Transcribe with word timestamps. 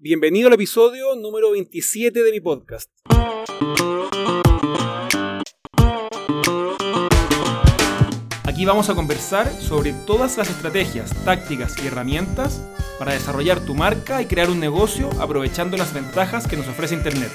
Bienvenido 0.00 0.46
al 0.46 0.54
episodio 0.54 1.16
número 1.16 1.50
27 1.50 2.22
de 2.22 2.30
mi 2.30 2.38
podcast. 2.38 2.88
Aquí 8.44 8.64
vamos 8.64 8.88
a 8.90 8.94
conversar 8.94 9.52
sobre 9.60 9.92
todas 10.06 10.38
las 10.38 10.50
estrategias, 10.50 11.12
tácticas 11.24 11.82
y 11.82 11.88
herramientas 11.88 12.64
para 13.00 13.14
desarrollar 13.14 13.66
tu 13.66 13.74
marca 13.74 14.22
y 14.22 14.26
crear 14.26 14.50
un 14.50 14.60
negocio 14.60 15.10
aprovechando 15.20 15.76
las 15.76 15.92
ventajas 15.92 16.46
que 16.46 16.56
nos 16.56 16.68
ofrece 16.68 16.94
Internet. 16.94 17.32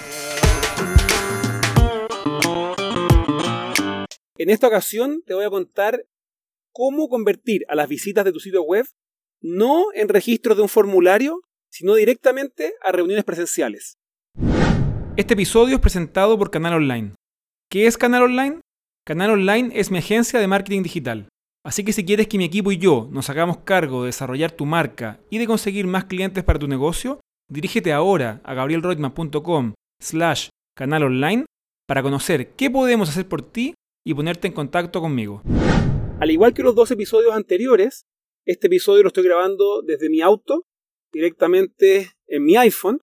En 4.37 4.49
esta 4.49 4.67
ocasión 4.67 5.21
te 5.25 5.33
voy 5.33 5.43
a 5.43 5.49
contar 5.49 6.05
cómo 6.71 7.09
convertir 7.09 7.65
a 7.67 7.75
las 7.75 7.89
visitas 7.89 8.23
de 8.23 8.31
tu 8.31 8.39
sitio 8.39 8.63
web 8.63 8.85
no 9.41 9.87
en 9.93 10.07
registros 10.07 10.55
de 10.55 10.63
un 10.63 10.69
formulario, 10.69 11.41
sino 11.73 11.95
directamente 11.95 12.75
a 12.83 12.91
reuniones 12.91 13.23
presenciales. 13.23 13.97
Este 15.17 15.33
episodio 15.33 15.75
es 15.75 15.81
presentado 15.81 16.37
por 16.37 16.51
Canal 16.51 16.75
Online. 16.75 17.15
¿Qué 17.67 17.87
es 17.87 17.97
Canal 17.97 18.23
Online? 18.23 18.59
Canal 19.03 19.31
Online 19.31 19.71
es 19.73 19.89
mi 19.89 19.97
agencia 19.97 20.39
de 20.39 20.45
marketing 20.45 20.83
digital. 20.83 21.27
Así 21.65 21.83
que 21.83 21.91
si 21.91 22.05
quieres 22.05 22.27
que 22.27 22.37
mi 22.37 22.45
equipo 22.45 22.71
y 22.71 22.77
yo 22.77 23.09
nos 23.11 23.31
hagamos 23.31 23.57
cargo 23.59 24.03
de 24.03 24.07
desarrollar 24.07 24.51
tu 24.51 24.67
marca 24.67 25.19
y 25.31 25.39
de 25.39 25.47
conseguir 25.47 25.87
más 25.87 26.05
clientes 26.05 26.43
para 26.43 26.59
tu 26.59 26.67
negocio, 26.67 27.19
dirígete 27.49 27.91
ahora 27.91 28.39
a 28.43 28.53
gabrielroitman.com 28.53 29.73
slash 29.99 30.49
canal 30.77 31.03
online 31.03 31.45
para 31.87 32.03
conocer 32.03 32.51
qué 32.51 32.69
podemos 32.69 33.09
hacer 33.09 33.27
por 33.27 33.41
ti 33.41 33.73
y 34.05 34.13
ponerte 34.13 34.47
en 34.47 34.53
contacto 34.53 35.01
conmigo. 35.01 35.41
Al 36.19 36.29
igual 36.29 36.53
que 36.53 36.61
los 36.61 36.75
dos 36.75 36.91
episodios 36.91 37.33
anteriores, 37.33 38.03
este 38.45 38.67
episodio 38.67 39.01
lo 39.01 39.07
estoy 39.07 39.23
grabando 39.23 39.81
desde 39.81 40.11
mi 40.11 40.21
auto 40.21 40.67
directamente 41.13 42.11
en 42.27 42.43
mi 42.43 42.57
iPhone, 42.57 42.99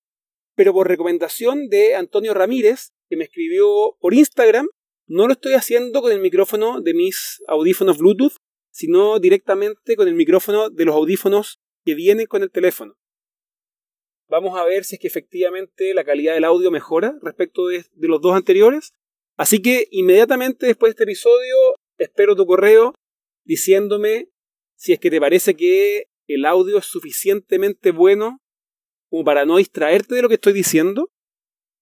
pero 0.54 0.74
por 0.74 0.88
recomendación 0.88 1.68
de 1.68 1.94
Antonio 1.94 2.34
Ramírez, 2.34 2.90
que 3.08 3.16
me 3.16 3.24
escribió 3.24 3.96
por 4.00 4.12
Instagram, 4.12 4.68
no 5.06 5.26
lo 5.26 5.32
estoy 5.32 5.54
haciendo 5.54 6.02
con 6.02 6.12
el 6.12 6.20
micrófono 6.20 6.80
de 6.80 6.92
mis 6.92 7.42
audífonos 7.48 7.98
Bluetooth, 7.98 8.34
sino 8.70 9.18
directamente 9.18 9.96
con 9.96 10.06
el 10.06 10.14
micrófono 10.14 10.70
de 10.70 10.84
los 10.84 10.94
audífonos 10.94 11.58
que 11.84 11.94
vienen 11.94 12.26
con 12.26 12.42
el 12.42 12.50
teléfono. 12.50 12.94
Vamos 14.28 14.56
a 14.58 14.64
ver 14.64 14.84
si 14.84 14.96
es 14.96 15.00
que 15.00 15.08
efectivamente 15.08 15.94
la 15.94 16.04
calidad 16.04 16.34
del 16.34 16.44
audio 16.44 16.70
mejora 16.70 17.16
respecto 17.22 17.66
de, 17.66 17.84
de 17.92 18.08
los 18.08 18.20
dos 18.20 18.36
anteriores. 18.36 18.92
Así 19.36 19.60
que 19.60 19.88
inmediatamente 19.90 20.66
después 20.66 20.90
de 20.90 20.92
este 20.92 21.04
episodio 21.04 21.56
espero 21.98 22.36
tu 22.36 22.46
correo 22.46 22.94
diciéndome 23.44 24.28
si 24.76 24.92
es 24.92 25.00
que 25.00 25.10
te 25.10 25.20
parece 25.20 25.56
que 25.56 26.09
el 26.34 26.44
audio 26.44 26.78
es 26.78 26.86
suficientemente 26.86 27.90
bueno 27.90 28.40
como 29.08 29.24
para 29.24 29.44
no 29.44 29.56
distraerte 29.56 30.14
de 30.14 30.22
lo 30.22 30.28
que 30.28 30.34
estoy 30.34 30.52
diciendo 30.52 31.10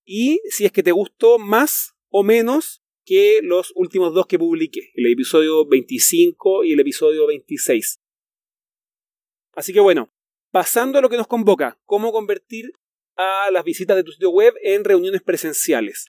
y 0.05 0.41
si 0.49 0.65
es 0.65 0.73
que 0.73 0.83
te 0.83 0.93
gustó 0.93 1.39
más 1.39 1.95
o 2.09 2.23
menos 2.23 2.83
que 3.05 3.41
los 3.43 3.73
últimos 3.75 4.15
dos 4.15 4.27
que 4.27 4.39
publiqué, 4.39 4.91
el 4.95 5.13
episodio 5.13 5.67
25 5.67 6.65
y 6.65 6.73
el 6.73 6.81
episodio 6.81 7.27
26. 7.27 8.01
Así 9.53 9.73
que 9.73 9.81
bueno, 9.81 10.13
pasando 10.51 10.99
a 10.99 11.03
lo 11.03 11.09
que 11.09 11.17
nos 11.17 11.27
convoca, 11.27 11.79
cómo 11.85 12.12
convertir 12.12 12.73
a 13.17 13.51
las 13.51 13.65
visitas 13.65 13.97
de 13.97 14.05
tu 14.05 14.12
sitio 14.12 14.31
web 14.31 14.55
en 14.62 14.85
reuniones 14.85 15.23
presenciales. 15.23 16.07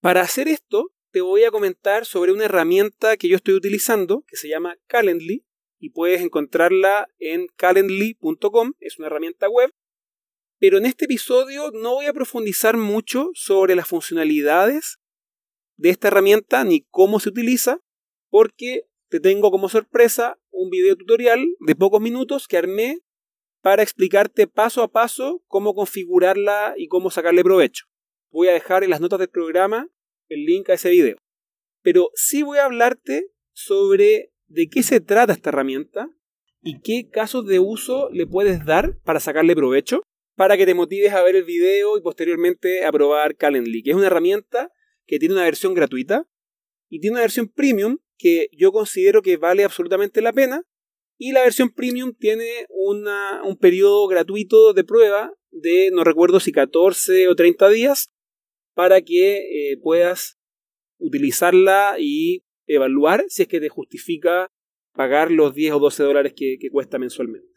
Para 0.00 0.22
hacer 0.22 0.48
esto, 0.48 0.92
te 1.12 1.20
voy 1.20 1.44
a 1.44 1.50
comentar 1.50 2.04
sobre 2.04 2.32
una 2.32 2.46
herramienta 2.46 3.16
que 3.16 3.28
yo 3.28 3.36
estoy 3.36 3.54
utilizando 3.54 4.24
que 4.26 4.36
se 4.36 4.48
llama 4.48 4.76
Calendly 4.86 5.44
y 5.82 5.90
puedes 5.90 6.22
encontrarla 6.22 7.08
en 7.18 7.48
calendly.com, 7.56 8.74
es 8.78 8.98
una 8.98 9.08
herramienta 9.08 9.48
web. 9.48 9.74
Pero 10.60 10.78
en 10.78 10.86
este 10.86 11.06
episodio 11.06 11.72
no 11.72 11.94
voy 11.94 12.06
a 12.06 12.12
profundizar 12.12 12.76
mucho 12.76 13.30
sobre 13.34 13.74
las 13.74 13.88
funcionalidades 13.88 15.00
de 15.76 15.90
esta 15.90 16.06
herramienta 16.06 16.62
ni 16.62 16.82
cómo 16.88 17.18
se 17.18 17.30
utiliza, 17.30 17.80
porque 18.30 18.82
te 19.08 19.18
tengo 19.18 19.50
como 19.50 19.68
sorpresa 19.68 20.38
un 20.52 20.70
video 20.70 20.94
tutorial 20.94 21.44
de 21.58 21.74
pocos 21.74 22.00
minutos 22.00 22.46
que 22.46 22.58
armé 22.58 23.00
para 23.60 23.82
explicarte 23.82 24.46
paso 24.46 24.84
a 24.84 24.92
paso 24.92 25.42
cómo 25.48 25.74
configurarla 25.74 26.74
y 26.76 26.86
cómo 26.86 27.10
sacarle 27.10 27.42
provecho. 27.42 27.86
Voy 28.30 28.46
a 28.46 28.52
dejar 28.52 28.84
en 28.84 28.90
las 28.90 29.00
notas 29.00 29.18
del 29.18 29.30
programa 29.30 29.88
el 30.28 30.44
link 30.44 30.70
a 30.70 30.74
ese 30.74 30.90
video. 30.90 31.16
Pero 31.82 32.10
sí 32.14 32.44
voy 32.44 32.58
a 32.58 32.66
hablarte 32.66 33.32
sobre 33.52 34.31
de 34.52 34.68
qué 34.68 34.82
se 34.82 35.00
trata 35.00 35.32
esta 35.32 35.50
herramienta 35.50 36.10
y 36.62 36.80
qué 36.80 37.08
casos 37.10 37.46
de 37.46 37.58
uso 37.58 38.08
le 38.10 38.26
puedes 38.26 38.64
dar 38.64 38.98
para 39.02 39.18
sacarle 39.18 39.56
provecho, 39.56 40.02
para 40.36 40.56
que 40.56 40.66
te 40.66 40.74
motives 40.74 41.12
a 41.12 41.22
ver 41.22 41.36
el 41.36 41.44
video 41.44 41.96
y 41.96 42.02
posteriormente 42.02 42.84
a 42.84 42.92
probar 42.92 43.36
Calendly, 43.36 43.82
que 43.82 43.90
es 43.90 43.96
una 43.96 44.06
herramienta 44.06 44.70
que 45.06 45.18
tiene 45.18 45.34
una 45.34 45.44
versión 45.44 45.74
gratuita 45.74 46.28
y 46.88 47.00
tiene 47.00 47.14
una 47.14 47.22
versión 47.22 47.48
premium 47.48 47.98
que 48.18 48.48
yo 48.52 48.72
considero 48.72 49.22
que 49.22 49.36
vale 49.36 49.64
absolutamente 49.64 50.20
la 50.20 50.32
pena. 50.32 50.62
Y 51.18 51.32
la 51.32 51.42
versión 51.42 51.70
premium 51.70 52.14
tiene 52.18 52.66
un 52.68 53.58
periodo 53.58 54.06
gratuito 54.08 54.72
de 54.72 54.84
prueba 54.84 55.32
de, 55.50 55.90
no 55.92 56.04
recuerdo 56.04 56.40
si 56.40 56.52
14 56.52 57.28
o 57.28 57.36
30 57.36 57.68
días, 57.68 58.10
para 58.74 59.02
que 59.02 59.72
eh, 59.72 59.76
puedas 59.82 60.38
utilizarla 60.98 61.96
y 61.98 62.44
evaluar 62.74 63.24
si 63.28 63.42
es 63.42 63.48
que 63.48 63.60
te 63.60 63.68
justifica 63.68 64.50
pagar 64.92 65.30
los 65.30 65.54
10 65.54 65.74
o 65.74 65.78
12 65.78 66.02
dólares 66.02 66.32
que, 66.36 66.58
cuesta 66.70 66.98
mensualmente. 66.98 67.48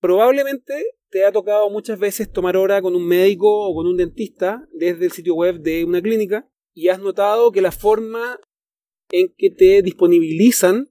Probablemente 0.00 0.84
te 1.08 1.24
ha 1.24 1.32
tocado 1.32 1.70
muchas 1.70 1.98
veces 1.98 2.30
tomar 2.30 2.56
hora 2.56 2.82
con 2.82 2.94
un 2.94 3.06
médico 3.06 3.68
o 3.68 3.74
con 3.74 3.86
un 3.86 3.96
dentista 3.96 4.66
desde 4.72 5.06
el 5.06 5.12
sitio 5.12 5.34
web 5.34 5.60
de 5.60 5.84
una 5.84 6.02
clínica 6.02 6.48
y 6.74 6.88
has 6.88 7.00
notado 7.00 7.52
que 7.52 7.60
la 7.60 7.72
forma 7.72 8.38
en 9.10 9.32
que 9.36 9.50
te 9.50 9.82
disponibilizan 9.82 10.88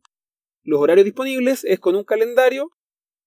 los 0.64 0.80
horarios 0.80 1.06
disponibles 1.06 1.66
es 1.66 1.80
con 1.80 1.96
un 1.96 2.06
calendario 2.06 2.70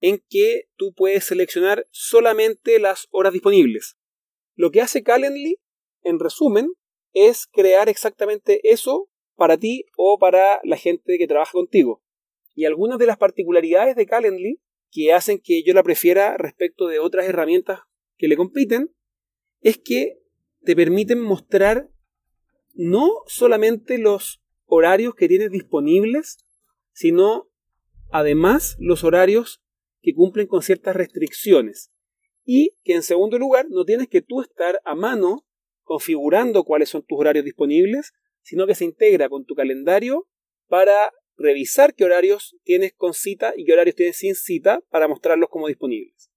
en 0.00 0.22
que 0.28 0.68
tú 0.76 0.94
puedes 0.94 1.24
seleccionar 1.24 1.86
solamente 1.90 2.78
las 2.78 3.06
horas 3.10 3.32
disponibles. 3.32 3.96
Lo 4.54 4.70
que 4.70 4.80
hace 4.80 5.02
Calendly, 5.02 5.58
en 6.02 6.18
resumen, 6.18 6.72
es 7.12 7.46
crear 7.46 7.88
exactamente 7.88 8.60
eso 8.70 9.08
para 9.36 9.56
ti 9.56 9.84
o 9.96 10.18
para 10.18 10.60
la 10.64 10.76
gente 10.76 11.18
que 11.18 11.26
trabaja 11.26 11.52
contigo. 11.52 12.02
Y 12.54 12.64
algunas 12.64 12.98
de 12.98 13.06
las 13.06 13.18
particularidades 13.18 13.96
de 13.96 14.06
Calendly 14.06 14.60
que 14.90 15.12
hacen 15.12 15.38
que 15.38 15.62
yo 15.62 15.74
la 15.74 15.82
prefiera 15.82 16.36
respecto 16.36 16.88
de 16.88 16.98
otras 16.98 17.26
herramientas 17.26 17.80
que 18.16 18.28
le 18.28 18.36
compiten 18.36 18.94
es 19.60 19.78
que 19.78 20.18
te 20.64 20.74
permiten 20.74 21.20
mostrar 21.20 21.90
no 22.74 23.10
solamente 23.26 23.98
los 23.98 24.42
horarios 24.64 25.14
que 25.14 25.28
tienes 25.28 25.50
disponibles, 25.50 26.38
sino 26.92 27.48
además 28.10 28.76
los 28.78 29.04
horarios 29.04 29.62
que 30.00 30.14
cumplen 30.14 30.46
con 30.46 30.62
ciertas 30.62 30.96
restricciones. 30.96 31.92
Y 32.44 32.70
que 32.84 32.94
en 32.94 33.02
segundo 33.02 33.38
lugar 33.38 33.66
no 33.68 33.84
tienes 33.84 34.08
que 34.08 34.22
tú 34.22 34.40
estar 34.40 34.80
a 34.84 34.94
mano 34.94 35.44
configurando 35.82 36.64
cuáles 36.64 36.88
son 36.88 37.02
tus 37.02 37.18
horarios 37.18 37.44
disponibles, 37.44 38.12
sino 38.46 38.68
que 38.68 38.76
se 38.76 38.84
integra 38.84 39.28
con 39.28 39.44
tu 39.44 39.56
calendario 39.56 40.28
para 40.68 41.12
revisar 41.36 41.96
qué 41.96 42.04
horarios 42.04 42.56
tienes 42.62 42.92
con 42.94 43.12
cita 43.12 43.52
y 43.56 43.64
qué 43.64 43.72
horarios 43.72 43.96
tienes 43.96 44.18
sin 44.18 44.36
cita 44.36 44.84
para 44.88 45.08
mostrarlos 45.08 45.50
como 45.50 45.66
disponibles. 45.66 46.30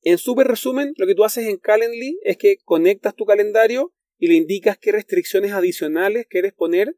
En 0.00 0.16
súper 0.16 0.46
resumen, 0.46 0.94
lo 0.96 1.06
que 1.06 1.14
tú 1.14 1.24
haces 1.24 1.46
en 1.46 1.58
Calendly 1.58 2.18
es 2.22 2.38
que 2.38 2.56
conectas 2.64 3.14
tu 3.14 3.26
calendario 3.26 3.92
y 4.16 4.28
le 4.28 4.34
indicas 4.34 4.78
qué 4.78 4.92
restricciones 4.92 5.52
adicionales 5.52 6.26
quieres 6.26 6.54
poner 6.54 6.96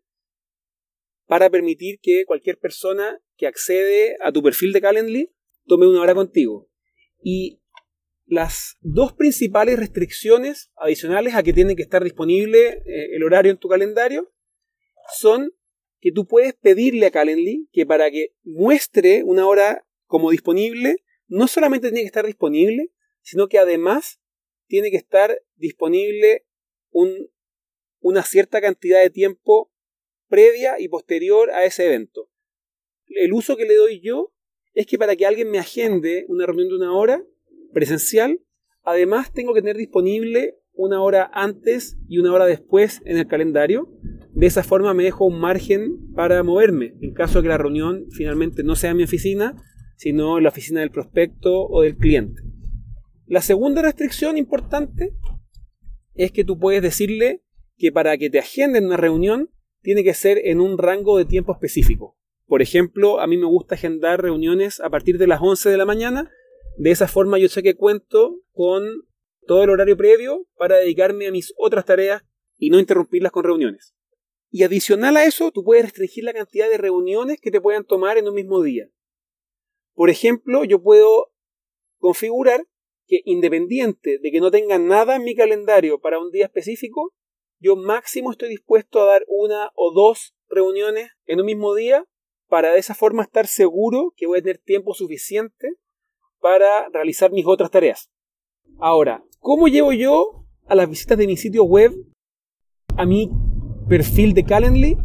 para 1.27 1.51
permitir 1.51 1.99
que 2.01 2.25
cualquier 2.25 2.59
persona 2.59 3.21
que 3.37 3.49
accede 3.49 4.19
a 4.21 4.31
tu 4.31 4.41
perfil 4.41 4.73
de 4.73 4.81
Calendly 4.81 5.33
tome 5.67 5.89
una 5.89 6.01
hora 6.01 6.15
contigo. 6.15 6.71
Y 7.25 7.61
las 8.29 8.77
dos 8.81 9.15
principales 9.15 9.79
restricciones 9.79 10.71
adicionales 10.77 11.35
a 11.35 11.43
que 11.43 11.53
tiene 11.53 11.75
que 11.75 11.83
estar 11.83 12.05
disponible 12.05 12.83
eh, 12.87 13.17
el 13.17 13.23
horario 13.23 13.51
en 13.51 13.59
tu 13.59 13.69
calendario 13.69 14.33
son 15.17 15.53
que 16.01 16.13
tú 16.13 16.27
puedes 16.27 16.55
pedirle 16.55 17.07
a 17.07 17.11
Calendly 17.11 17.69
que 17.73 17.87
para 17.87 18.11
que 18.11 18.35
muestre 18.45 19.23
una 19.25 19.47
hora 19.47 19.87
como 20.07 20.31
disponible, 20.31 21.05
no 21.27 21.49
solamente 21.49 21.89
tiene 21.89 22.03
que 22.03 22.07
estar 22.07 22.27
disponible, 22.27 22.91
sino 23.23 23.49
que 23.49 23.59
además 23.59 24.21
tiene 24.67 24.91
que 24.91 24.97
estar 24.97 25.43
disponible 25.57 26.47
una 28.01 28.23
cierta 28.23 28.61
cantidad 28.61 29.03
de 29.03 29.11
tiempo 29.11 29.73
previa 30.29 30.81
y 30.81 30.89
posterior 30.89 31.51
a 31.51 31.65
ese 31.65 31.87
evento. 31.87 32.31
El 33.07 33.33
uso 33.33 33.57
que 33.57 33.65
le 33.65 33.75
doy 33.75 34.01
yo 34.01 34.33
es 34.75 34.87
que 34.87 34.99
para 34.99 35.17
que 35.17 35.27
alguien 35.27 35.51
me 35.51 35.59
agende 35.59 36.25
una 36.29 36.47
reunión 36.47 36.69
de 36.69 36.77
una 36.77 36.97
hora, 36.97 37.25
presencial, 37.79 38.41
además 38.83 39.33
tengo 39.33 39.55
que 39.55 39.61
tener 39.61 39.77
disponible 39.77 40.57
una 40.73 41.01
hora 41.01 41.31
antes 41.33 41.97
y 42.09 42.19
una 42.19 42.33
hora 42.33 42.45
después 42.45 43.03
en 43.05 43.19
el 43.19 43.29
calendario. 43.29 43.89
De 44.33 44.47
esa 44.47 44.65
forma 44.65 44.95
me 44.95 45.05
dejo 45.05 45.27
un 45.27 45.39
margen 45.39 46.13
para 46.13 46.43
moverme 46.43 46.97
en 47.01 47.15
caso 47.15 47.39
de 47.39 47.45
que 47.45 47.51
la 47.51 47.59
reunión 47.59 48.07
finalmente 48.11 48.65
no 48.65 48.75
sea 48.75 48.91
en 48.91 48.97
mi 48.97 49.05
oficina, 49.05 49.55
sino 49.97 50.39
en 50.39 50.43
la 50.43 50.49
oficina 50.49 50.81
del 50.81 50.91
prospecto 50.91 51.69
o 51.69 51.83
del 51.83 51.97
cliente. 51.97 52.43
La 53.27 53.43
segunda 53.43 53.81
restricción 53.81 54.37
importante 54.39 55.15
es 56.15 56.33
que 56.33 56.43
tú 56.43 56.59
puedes 56.59 56.83
decirle 56.83 57.45
que 57.77 57.93
para 57.93 58.19
que 58.19 58.29
te 58.29 58.41
agenden 58.41 58.87
una 58.87 58.97
reunión 58.97 59.51
tiene 59.83 60.03
que 60.03 60.15
ser 60.15 60.41
en 60.43 60.61
un 60.61 60.79
rango 60.79 61.17
de 61.17 61.27
tiempo 61.27 61.53
específico. 61.53 62.17
Por 62.47 62.61
ejemplo, 62.61 63.21
a 63.21 63.29
mí 63.29 63.37
me 63.37 63.47
gusta 63.47 63.77
agendar 63.77 64.21
reuniones 64.21 64.81
a 64.81 64.91
partir 64.91 65.17
de 65.17 65.29
las 65.29 65.41
11 65.41 65.71
de 65.71 65.77
la 65.77 65.85
mañana. 65.85 66.29
De 66.79 66.93
esa 66.93 67.09
forma 67.09 67.39
yo 67.39 67.49
sé 67.49 67.65
que 67.65 67.75
cuento 67.75 68.41
con 68.53 68.85
todo 69.49 69.65
el 69.65 69.71
horario 69.71 69.97
previo 69.97 70.47
para 70.57 70.77
dedicarme 70.77 71.27
a 71.27 71.33
mis 71.33 71.53
otras 71.57 71.85
tareas 71.85 72.23
y 72.57 72.71
no 72.71 72.79
interrumpirlas 72.79 73.33
con 73.33 73.43
reuniones. 73.43 73.97
Y 74.49 74.63
adicional 74.63 75.17
a 75.17 75.25
eso, 75.25 75.51
tú 75.51 75.65
puedes 75.65 75.83
restringir 75.83 76.23
la 76.23 76.33
cantidad 76.33 76.71
de 76.71 76.79
reuniones 76.79 77.41
que 77.41 77.51
te 77.51 77.61
puedan 77.61 77.85
tomar 77.85 78.17
en 78.17 78.29
un 78.29 78.35
mismo 78.35 78.63
día. 78.63 78.89
Por 79.95 80.09
ejemplo, 80.09 80.63
yo 80.63 80.81
puedo 80.81 81.33
configurar 81.99 82.65
que 83.09 83.23
independiente 83.25 84.21
de 84.23 84.31
que 84.31 84.39
no 84.39 84.53
tenga 84.53 84.79
nada 84.79 85.17
en 85.17 85.25
mi 85.25 85.35
calendario 85.35 86.01
para 86.01 86.21
un 86.21 86.31
día 86.31 86.45
específico, 86.45 87.13
yo 87.59 87.75
máximo 87.75 88.31
estoy 88.31 88.51
dispuesto 88.51 89.03
a 89.03 89.07
dar 89.07 89.25
una 89.27 89.73
o 89.75 89.93
dos 89.93 90.37
reuniones 90.49 91.11
en 91.27 91.41
un 91.41 91.47
mismo 91.47 91.75
día 91.75 92.05
para 92.47 92.73
de 92.73 92.79
esa 92.79 92.95
forma 92.95 93.25
estar 93.25 93.49
seguro 93.49 94.15
que 94.17 94.29
voy 94.29 94.39
a 94.39 94.43
tener 94.43 94.59
tiempo 94.59 94.95
suficiente 94.95 95.75
para 96.41 96.89
realizar 96.93 97.33
mis 97.33 97.47
otras 97.47 97.71
tareas. 97.71 98.11
Ahora, 98.79 99.25
¿cómo 99.41 99.69
llevo 99.69 99.93
yo 99.93 100.45
a 100.67 100.75
las 100.75 100.89
visitas 100.89 101.19
de 101.19 101.27
mi 101.27 101.37
sitio 101.37 101.65
web 101.65 101.93
a 102.97 103.07
mi 103.07 103.31
perfil 103.89 104.35
de 104.35 104.45
Calendly? 104.45 104.97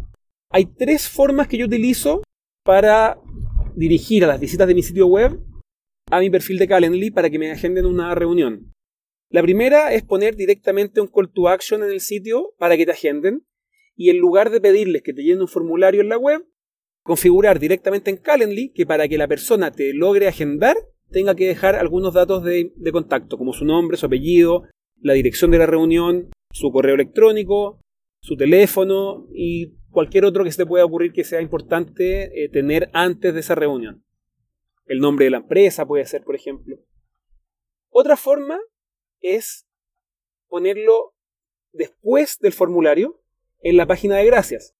Hay 0.50 0.66
tres 0.66 1.08
formas 1.08 1.48
que 1.48 1.58
yo 1.58 1.66
utilizo 1.66 2.22
para 2.64 3.18
dirigir 3.74 4.24
a 4.24 4.28
las 4.28 4.40
visitas 4.40 4.68
de 4.68 4.74
mi 4.74 4.82
sitio 4.82 5.06
web 5.06 5.40
a 6.10 6.20
mi 6.20 6.30
perfil 6.30 6.58
de 6.58 6.68
Calendly 6.68 7.10
para 7.10 7.30
que 7.30 7.38
me 7.38 7.50
agenden 7.50 7.86
una 7.86 8.14
reunión. 8.14 8.72
La 9.30 9.42
primera 9.42 9.92
es 9.92 10.04
poner 10.04 10.36
directamente 10.36 11.00
un 11.00 11.08
call 11.08 11.32
to 11.32 11.48
action 11.48 11.82
en 11.82 11.90
el 11.90 12.00
sitio 12.00 12.54
para 12.58 12.76
que 12.76 12.86
te 12.86 12.92
agenden 12.92 13.46
y 13.96 14.10
en 14.10 14.18
lugar 14.18 14.50
de 14.50 14.60
pedirles 14.60 15.02
que 15.02 15.12
te 15.12 15.22
llenen 15.22 15.42
un 15.42 15.48
formulario 15.48 16.00
en 16.00 16.08
la 16.08 16.18
web, 16.18 16.46
configurar 17.02 17.58
directamente 17.58 18.10
en 18.10 18.18
Calendly 18.18 18.72
que 18.72 18.86
para 18.86 19.08
que 19.08 19.18
la 19.18 19.26
persona 19.26 19.72
te 19.72 19.92
logre 19.92 20.28
agendar 20.28 20.76
tenga 21.14 21.34
que 21.34 21.46
dejar 21.46 21.76
algunos 21.76 22.12
datos 22.12 22.44
de, 22.44 22.72
contacto, 22.92 23.38
como 23.38 23.54
su 23.54 23.64
nombre, 23.64 23.96
su 23.96 24.06
apellido, 24.06 24.64
la 25.00 25.14
dirección 25.14 25.50
de 25.50 25.58
la 25.58 25.66
reunión, 25.66 26.30
su 26.52 26.70
correo 26.70 26.94
electrónico, 26.94 27.80
su 28.20 28.36
teléfono 28.36 29.26
y 29.32 29.76
cualquier 29.90 30.26
otro 30.26 30.44
que 30.44 30.50
se 30.50 30.58
te 30.58 30.66
pueda 30.66 30.84
ocurrir 30.84 31.12
que 31.12 31.24
sea 31.24 31.40
importante 31.40 32.44
eh, 32.44 32.48
tener 32.50 32.90
antes 32.92 33.32
de 33.32 33.40
esa 33.40 33.54
reunión. 33.54 34.04
El 34.86 34.98
nombre 34.98 35.24
de 35.24 35.30
la 35.30 35.38
empresa 35.38 35.86
puede 35.86 36.04
ser, 36.04 36.24
por 36.24 36.34
ejemplo. 36.34 36.76
Otra 37.88 38.16
forma 38.16 38.58
es 39.20 39.66
ponerlo 40.48 41.14
después 41.72 42.38
del 42.40 42.52
formulario 42.52 43.22
en 43.62 43.76
la 43.76 43.86
página 43.86 44.16
de 44.16 44.26
gracias. 44.26 44.74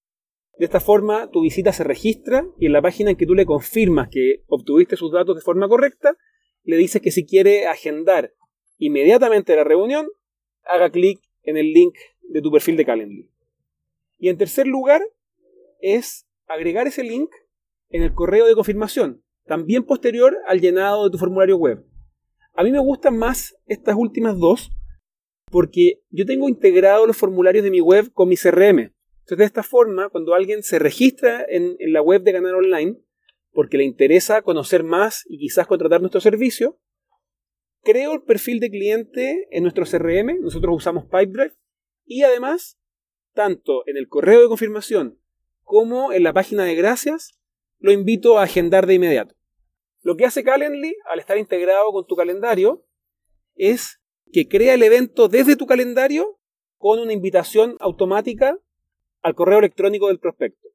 De 0.58 0.66
esta 0.66 0.80
forma, 0.80 1.30
tu 1.30 1.40
visita 1.42 1.72
se 1.72 1.84
registra 1.84 2.46
y 2.58 2.66
en 2.66 2.72
la 2.72 2.82
página 2.82 3.10
en 3.10 3.16
que 3.16 3.26
tú 3.26 3.34
le 3.34 3.46
confirmas 3.46 4.08
que 4.10 4.44
obtuviste 4.46 4.96
sus 4.96 5.12
datos 5.12 5.36
de 5.36 5.42
forma 5.42 5.68
correcta, 5.68 6.16
le 6.62 6.76
dices 6.76 7.02
que 7.02 7.10
si 7.10 7.26
quiere 7.26 7.66
agendar 7.66 8.32
inmediatamente 8.78 9.56
la 9.56 9.64
reunión, 9.64 10.08
haga 10.64 10.90
clic 10.90 11.20
en 11.42 11.56
el 11.56 11.72
link 11.72 11.94
de 12.22 12.40
tu 12.40 12.50
perfil 12.50 12.76
de 12.76 12.84
Calendly. 12.84 13.30
Y 14.18 14.28
en 14.28 14.38
tercer 14.38 14.66
lugar, 14.66 15.02
es 15.80 16.26
agregar 16.46 16.86
ese 16.86 17.02
link 17.02 17.30
en 17.90 18.02
el 18.02 18.14
correo 18.14 18.46
de 18.46 18.54
confirmación, 18.54 19.22
también 19.44 19.84
posterior 19.84 20.38
al 20.46 20.60
llenado 20.60 21.04
de 21.04 21.10
tu 21.10 21.18
formulario 21.18 21.56
web. 21.56 21.84
A 22.54 22.62
mí 22.62 22.70
me 22.70 22.78
gustan 22.78 23.18
más 23.18 23.56
estas 23.66 23.96
últimas 23.96 24.38
dos 24.38 24.72
porque 25.50 26.00
yo 26.10 26.24
tengo 26.24 26.48
integrado 26.48 27.06
los 27.06 27.16
formularios 27.16 27.64
de 27.64 27.70
mi 27.70 27.80
web 27.80 28.10
con 28.12 28.28
mi 28.28 28.36
CRM. 28.36 28.93
Entonces, 29.24 29.38
de 29.38 29.44
esta 29.46 29.62
forma, 29.62 30.10
cuando 30.10 30.34
alguien 30.34 30.62
se 30.62 30.78
registra 30.78 31.46
en, 31.48 31.78
la 31.78 32.02
web 32.02 32.22
de 32.22 32.32
Ganar 32.32 32.56
Online, 32.56 32.98
porque 33.52 33.78
le 33.78 33.84
interesa 33.84 34.42
conocer 34.42 34.84
más 34.84 35.24
y 35.26 35.38
quizás 35.38 35.66
contratar 35.66 36.02
nuestro 36.02 36.20
servicio, 36.20 36.78
creo 37.82 38.12
el 38.12 38.22
perfil 38.22 38.60
de 38.60 38.68
cliente 38.68 39.48
en 39.50 39.62
nuestro 39.62 39.86
CRM, 39.86 40.42
nosotros 40.42 40.76
usamos 40.76 41.04
Pipedrive, 41.04 41.54
y 42.04 42.22
además, 42.22 42.78
tanto 43.32 43.82
en 43.86 43.96
el 43.96 44.08
correo 44.08 44.42
de 44.42 44.48
confirmación 44.48 45.18
como 45.62 46.12
en 46.12 46.22
la 46.22 46.34
página 46.34 46.64
de 46.64 46.74
gracias, 46.74 47.40
lo 47.78 47.92
invito 47.92 48.38
a 48.38 48.42
agendar 48.42 48.86
de 48.86 48.94
inmediato. 48.94 49.34
Lo 50.02 50.18
que 50.18 50.26
hace 50.26 50.44
Calendly, 50.44 50.96
al 51.10 51.18
estar 51.18 51.38
integrado 51.38 51.90
con 51.92 52.06
tu 52.06 52.14
calendario, 52.14 52.86
es 53.54 54.02
que 54.34 54.48
crea 54.48 54.74
el 54.74 54.82
evento 54.82 55.28
desde 55.28 55.56
tu 55.56 55.64
calendario 55.64 56.38
con 56.76 56.98
una 56.98 57.14
invitación 57.14 57.78
automática 57.80 58.58
al 59.24 59.34
correo 59.34 59.58
electrónico 59.58 60.08
del 60.08 60.18
prospecto. 60.18 60.68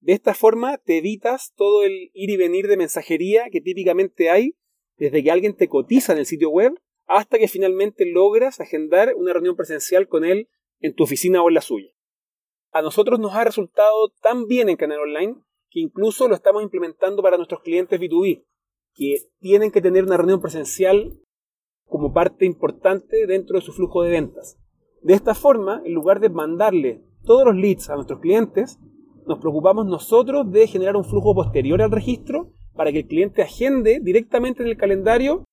De 0.00 0.12
esta 0.12 0.32
forma 0.32 0.78
te 0.78 0.98
evitas 0.98 1.52
todo 1.56 1.82
el 1.82 2.10
ir 2.14 2.30
y 2.30 2.36
venir 2.36 2.68
de 2.68 2.76
mensajería 2.76 3.50
que 3.50 3.60
típicamente 3.60 4.30
hay 4.30 4.54
desde 4.96 5.22
que 5.22 5.32
alguien 5.32 5.56
te 5.56 5.68
cotiza 5.68 6.12
en 6.12 6.18
el 6.18 6.26
sitio 6.26 6.48
web 6.48 6.74
hasta 7.06 7.38
que 7.38 7.48
finalmente 7.48 8.06
logras 8.06 8.60
agendar 8.60 9.14
una 9.16 9.32
reunión 9.32 9.56
presencial 9.56 10.06
con 10.06 10.24
él 10.24 10.48
en 10.78 10.94
tu 10.94 11.02
oficina 11.02 11.42
o 11.42 11.48
en 11.48 11.54
la 11.54 11.60
suya. 11.60 11.90
A 12.70 12.82
nosotros 12.82 13.18
nos 13.18 13.34
ha 13.34 13.42
resultado 13.42 14.10
tan 14.22 14.46
bien 14.46 14.68
en 14.68 14.76
Canal 14.76 15.00
Online 15.00 15.34
que 15.68 15.80
incluso 15.80 16.28
lo 16.28 16.36
estamos 16.36 16.62
implementando 16.62 17.20
para 17.20 17.36
nuestros 17.36 17.62
clientes 17.62 18.00
B2B, 18.00 18.44
que 18.94 19.16
tienen 19.40 19.72
que 19.72 19.82
tener 19.82 20.04
una 20.04 20.16
reunión 20.16 20.40
presencial 20.40 21.18
como 21.86 22.12
parte 22.12 22.44
importante 22.44 23.26
dentro 23.26 23.58
de 23.58 23.64
su 23.64 23.72
flujo 23.72 24.04
de 24.04 24.10
ventas. 24.10 24.56
De 25.02 25.14
esta 25.14 25.34
forma, 25.34 25.82
en 25.84 25.94
lugar 25.94 26.20
de 26.20 26.28
mandarle 26.28 27.07
todos 27.28 27.44
los 27.44 27.56
leads 27.56 27.90
a 27.90 27.94
nuestros 27.94 28.20
clientes, 28.20 28.78
nos 29.26 29.38
preocupamos 29.38 29.84
nosotros 29.84 30.50
de 30.50 30.66
generar 30.66 30.96
un 30.96 31.04
flujo 31.04 31.34
posterior 31.34 31.82
al 31.82 31.90
registro 31.90 32.54
para 32.72 32.90
que 32.90 33.00
el 33.00 33.06
cliente 33.06 33.42
agende 33.42 34.00
directamente 34.02 34.62
en 34.62 34.70
el 34.70 34.78
calendario 34.78 35.44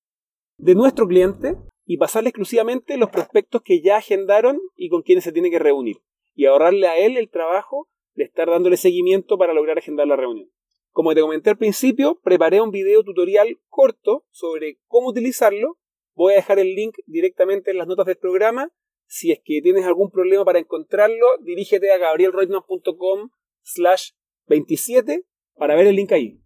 de 0.56 0.74
nuestro 0.74 1.06
cliente 1.06 1.54
y 1.84 1.98
pasarle 1.98 2.30
exclusivamente 2.30 2.96
los 2.96 3.10
prospectos 3.10 3.60
que 3.60 3.82
ya 3.82 3.98
agendaron 3.98 4.58
y 4.74 4.88
con 4.88 5.02
quienes 5.02 5.24
se 5.24 5.32
tiene 5.32 5.50
que 5.50 5.58
reunir 5.58 5.98
y 6.34 6.46
ahorrarle 6.46 6.88
a 6.88 6.96
él 6.96 7.18
el 7.18 7.28
trabajo 7.28 7.88
de 8.14 8.24
estar 8.24 8.48
dándole 8.48 8.78
seguimiento 8.78 9.36
para 9.36 9.52
lograr 9.52 9.76
agendar 9.76 10.06
la 10.06 10.16
reunión. 10.16 10.48
Como 10.92 11.14
te 11.14 11.20
comenté 11.20 11.50
al 11.50 11.58
principio, 11.58 12.18
preparé 12.22 12.62
un 12.62 12.70
video 12.70 13.02
tutorial 13.02 13.60
corto 13.68 14.24
sobre 14.30 14.78
cómo 14.86 15.08
utilizarlo. 15.08 15.76
Voy 16.14 16.32
a 16.32 16.36
dejar 16.36 16.58
el 16.58 16.74
link 16.74 16.94
directamente 17.04 17.70
en 17.70 17.76
las 17.76 17.86
notas 17.86 18.06
del 18.06 18.16
programa 18.16 18.72
si 19.06 19.32
es 19.32 19.40
que 19.44 19.60
tienes 19.62 19.84
algún 19.84 20.10
problema 20.10 20.44
para 20.44 20.58
encontrarlo, 20.58 21.26
dirígete 21.42 21.92
a 21.92 21.98
gabrielreutmann.com 21.98 23.30
slash 23.62 24.10
27 24.48 25.24
para 25.56 25.74
ver 25.74 25.86
el 25.86 25.96
link 25.96 26.12
ahí. 26.12 26.40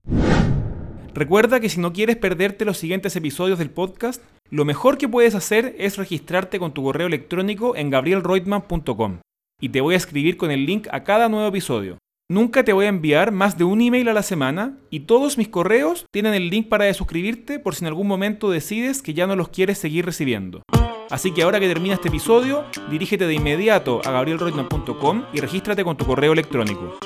Recuerda 1.14 1.60
que 1.60 1.68
si 1.68 1.80
no 1.80 1.92
quieres 1.92 2.16
perderte 2.16 2.64
los 2.64 2.78
siguientes 2.78 3.16
episodios 3.16 3.58
del 3.58 3.70
podcast, 3.70 4.22
lo 4.50 4.64
mejor 4.64 4.98
que 4.98 5.08
puedes 5.08 5.34
hacer 5.34 5.74
es 5.78 5.96
registrarte 5.96 6.58
con 6.58 6.72
tu 6.72 6.82
correo 6.84 7.06
electrónico 7.06 7.76
en 7.76 7.90
gabrielreutmann.com 7.90 9.20
y 9.60 9.68
te 9.68 9.80
voy 9.80 9.94
a 9.94 9.98
escribir 9.98 10.36
con 10.36 10.50
el 10.50 10.64
link 10.64 10.88
a 10.90 11.04
cada 11.04 11.28
nuevo 11.28 11.48
episodio. 11.48 11.98
Nunca 12.30 12.62
te 12.62 12.72
voy 12.72 12.87
a 12.87 12.90
enviar 12.90 13.32
más 13.32 13.58
de 13.58 13.64
un 13.64 13.80
email 13.80 14.08
a 14.08 14.12
la 14.12 14.22
semana 14.22 14.78
y 14.88 15.00
todos 15.00 15.37
mis 15.37 15.49
correos 15.49 16.06
tienen 16.12 16.32
el 16.32 16.49
link 16.49 16.68
para 16.68 16.94
suscribirte 16.94 17.58
por 17.58 17.75
si 17.75 17.82
en 17.82 17.88
algún 17.88 18.06
momento 18.06 18.52
decides 18.52 19.02
que 19.02 19.14
ya 19.14 19.26
no 19.26 19.34
los 19.34 19.49
quieres 19.49 19.78
seguir 19.78 20.06
recibiendo. 20.06 20.62
Así 21.10 21.32
que 21.32 21.42
ahora 21.42 21.58
que 21.58 21.66
termina 21.66 21.96
este 21.96 22.06
episodio, 22.06 22.66
dirígete 22.88 23.26
de 23.26 23.34
inmediato 23.34 24.00
a 24.04 24.12
gabrielroitman.com 24.12 25.25
y 25.32 25.40
regístrate 25.40 25.82
con 25.82 25.96
tu 25.96 26.06
correo 26.06 26.32
electrónico. 26.32 27.00